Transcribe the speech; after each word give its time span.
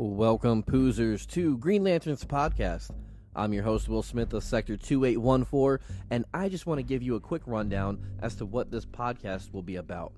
Welcome, 0.00 0.62
Poozers, 0.62 1.26
to 1.30 1.58
Green 1.58 1.82
Lanterns 1.82 2.24
Podcast. 2.24 2.92
I'm 3.34 3.52
your 3.52 3.64
host, 3.64 3.88
Will 3.88 4.04
Smith 4.04 4.32
of 4.32 4.44
Sector 4.44 4.76
2814, 4.76 5.84
and 6.10 6.24
I 6.32 6.48
just 6.48 6.66
want 6.66 6.78
to 6.78 6.84
give 6.84 7.02
you 7.02 7.16
a 7.16 7.20
quick 7.20 7.42
rundown 7.46 7.98
as 8.22 8.36
to 8.36 8.46
what 8.46 8.70
this 8.70 8.86
podcast 8.86 9.52
will 9.52 9.64
be 9.64 9.74
about. 9.74 10.12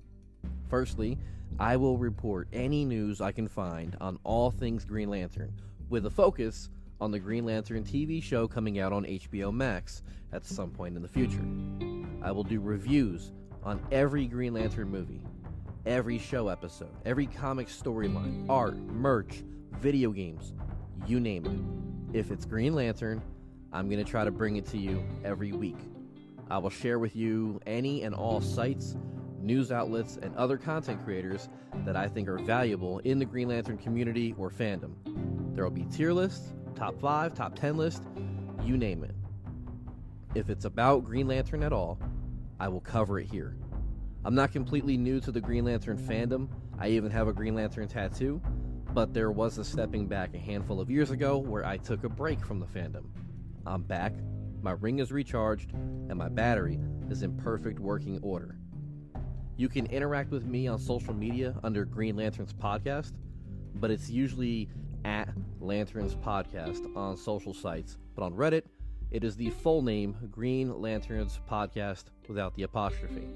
Firstly, 0.69 1.17
I 1.59 1.77
will 1.77 1.97
report 1.97 2.47
any 2.53 2.85
news 2.85 3.21
I 3.21 3.31
can 3.31 3.47
find 3.47 3.97
on 3.99 4.19
all 4.23 4.51
things 4.51 4.85
Green 4.85 5.09
Lantern, 5.09 5.51
with 5.89 6.05
a 6.05 6.11
focus 6.11 6.69
on 6.99 7.09
the 7.09 7.17
Green 7.17 7.45
Lantern 7.45 7.83
TV 7.83 8.21
show 8.21 8.47
coming 8.47 8.77
out 8.77 8.93
on 8.93 9.05
HBO 9.05 9.51
Max 9.51 10.03
at 10.31 10.45
some 10.45 10.69
point 10.69 10.95
in 10.95 11.01
the 11.01 11.07
future. 11.07 11.43
I 12.21 12.31
will 12.31 12.43
do 12.43 12.61
reviews 12.61 13.31
on 13.63 13.81
every 13.91 14.27
Green 14.27 14.53
Lantern 14.53 14.89
movie, 14.89 15.21
every 15.87 16.19
show 16.19 16.49
episode, 16.49 16.93
every 17.03 17.25
comic 17.25 17.67
storyline, 17.67 18.47
art, 18.47 18.77
merch, 18.77 19.41
video 19.81 20.11
games, 20.11 20.53
you 21.07 21.19
name 21.19 21.45
it. 21.47 22.15
If 22.17 22.29
it's 22.29 22.45
Green 22.45 22.75
Lantern, 22.75 23.19
I'm 23.73 23.89
going 23.89 24.03
to 24.03 24.09
try 24.09 24.23
to 24.23 24.29
bring 24.29 24.57
it 24.57 24.65
to 24.67 24.77
you 24.77 25.03
every 25.25 25.53
week. 25.53 25.77
I 26.51 26.59
will 26.59 26.69
share 26.69 26.99
with 26.99 27.15
you 27.15 27.59
any 27.65 28.03
and 28.03 28.13
all 28.13 28.41
sites, 28.41 28.95
news 29.41 29.71
outlets, 29.71 30.19
and 30.21 30.35
other 30.35 30.55
content 30.57 31.03
creators 31.03 31.49
that 31.83 31.95
I 31.95 32.07
think 32.07 32.27
are 32.27 32.37
valuable 32.37 32.99
in 32.99 33.17
the 33.17 33.25
Green 33.25 33.47
Lantern 33.47 33.79
community 33.79 34.35
or 34.37 34.51
fandom. 34.51 34.93
There 35.55 35.63
will 35.63 35.71
be 35.71 35.85
tier 35.85 36.13
lists, 36.13 36.53
top 36.75 36.99
5, 37.01 37.33
top 37.33 37.55
10 37.55 37.75
list, 37.75 38.03
you 38.63 38.77
name 38.77 39.03
it. 39.03 39.15
If 40.35 40.51
it's 40.51 40.65
about 40.65 41.05
Green 41.05 41.27
Lantern 41.27 41.63
at 41.63 41.73
all, 41.73 41.97
I 42.59 42.67
will 42.67 42.81
cover 42.81 43.19
it 43.19 43.25
here. 43.25 43.57
I'm 44.23 44.35
not 44.35 44.51
completely 44.51 44.95
new 44.95 45.19
to 45.21 45.31
the 45.31 45.41
Green 45.41 45.65
Lantern 45.65 45.97
fandom. 45.97 46.49
I 46.77 46.89
even 46.89 47.09
have 47.09 47.27
a 47.27 47.33
Green 47.33 47.55
Lantern 47.55 47.87
tattoo, 47.87 48.39
but 48.93 49.13
there 49.13 49.31
was 49.31 49.57
a 49.57 49.63
stepping 49.63 50.05
back 50.05 50.33
a 50.33 50.37
handful 50.37 50.81
of 50.81 50.89
years 50.89 51.11
ago 51.11 51.37
where 51.37 51.65
I 51.65 51.77
took 51.77 52.03
a 52.03 52.09
break 52.09 52.45
from 52.45 52.59
the 52.59 52.65
fandom. 52.65 53.05
I'm 53.65 53.83
back, 53.83 54.13
my 54.61 54.71
ring 54.71 54.99
is 54.99 55.11
recharged, 55.11 55.71
and 55.73 56.15
my 56.15 56.27
battery 56.27 56.77
is 57.09 57.23
in 57.23 57.37
perfect 57.37 57.79
working 57.79 58.19
order. 58.21 58.57
You 59.55 59.69
can 59.69 59.85
interact 59.85 60.31
with 60.31 60.45
me 60.45 60.67
on 60.67 60.77
social 60.77 61.13
media 61.13 61.55
under 61.63 61.85
Green 61.85 62.17
Lanterns 62.17 62.53
Podcast, 62.53 63.13
but 63.75 63.91
it's 63.91 64.09
usually 64.09 64.69
at 65.05 65.29
Lanterns 65.61 66.15
Podcast 66.15 66.93
on 66.95 67.15
social 67.15 67.53
sites. 67.53 67.97
But 68.15 68.23
on 68.23 68.33
Reddit, 68.33 68.63
it 69.09 69.23
is 69.23 69.37
the 69.37 69.51
full 69.51 69.81
name 69.81 70.17
Green 70.31 70.81
Lanterns 70.81 71.39
Podcast 71.49 72.05
without 72.27 72.55
the 72.55 72.63
apostrophe. 72.63 73.27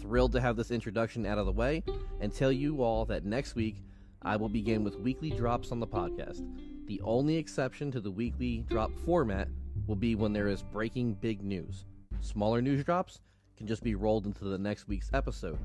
Thrilled 0.00 0.32
to 0.32 0.40
have 0.40 0.56
this 0.56 0.70
introduction 0.70 1.26
out 1.26 1.38
of 1.38 1.46
the 1.46 1.52
way 1.52 1.82
and 2.20 2.32
tell 2.32 2.52
you 2.52 2.82
all 2.82 3.04
that 3.06 3.24
next 3.24 3.54
week 3.54 3.82
I 4.22 4.36
will 4.36 4.48
begin 4.48 4.82
with 4.82 4.98
weekly 4.98 5.30
drops 5.30 5.70
on 5.70 5.80
the 5.80 5.86
podcast. 5.86 6.44
The 6.86 7.00
only 7.02 7.36
exception 7.36 7.90
to 7.92 8.00
the 8.00 8.10
weekly 8.10 8.64
drop 8.68 8.90
format 9.04 9.48
will 9.86 9.96
be 9.96 10.14
when 10.14 10.32
there 10.32 10.48
is 10.48 10.62
breaking 10.62 11.14
big 11.14 11.42
news. 11.42 11.84
Smaller 12.20 12.60
news 12.60 12.82
drops 12.84 13.20
can 13.56 13.66
just 13.66 13.82
be 13.82 13.94
rolled 13.94 14.26
into 14.26 14.44
the 14.44 14.58
next 14.58 14.88
week's 14.88 15.10
episode. 15.12 15.58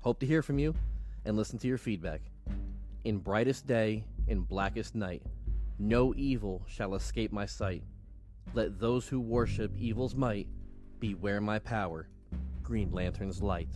Hope 0.00 0.18
to 0.20 0.26
hear 0.26 0.42
from 0.42 0.58
you 0.58 0.74
and 1.24 1.36
listen 1.36 1.58
to 1.58 1.68
your 1.68 1.78
feedback. 1.78 2.22
In 3.04 3.18
brightest 3.18 3.66
day, 3.66 4.04
in 4.28 4.40
blackest 4.40 4.94
night, 4.94 5.22
no 5.78 6.14
evil 6.16 6.62
shall 6.66 6.94
escape 6.94 7.32
my 7.32 7.46
sight. 7.46 7.82
Let 8.54 8.78
those 8.80 9.06
who 9.06 9.20
worship 9.20 9.76
evil's 9.76 10.14
might 10.14 10.48
beware 11.00 11.40
my 11.40 11.58
power, 11.58 12.08
Green 12.62 12.90
Lantern's 12.90 13.42
light. 13.42 13.68